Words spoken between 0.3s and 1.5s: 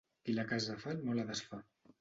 la casa fa no la